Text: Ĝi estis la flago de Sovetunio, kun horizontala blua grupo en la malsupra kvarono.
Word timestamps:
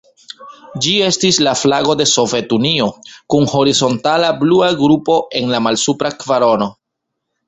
Ĝi 0.85 0.93
estis 1.07 1.37
la 1.47 1.51
flago 1.63 1.95
de 1.99 2.07
Sovetunio, 2.11 2.87
kun 3.33 3.45
horizontala 3.51 4.31
blua 4.39 4.71
grupo 4.83 5.19
en 5.41 5.53
la 5.57 5.61
malsupra 5.67 6.11
kvarono. 6.25 6.69